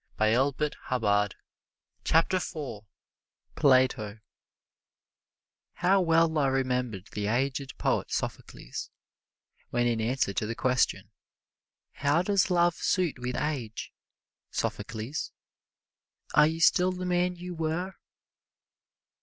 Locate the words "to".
10.33-10.47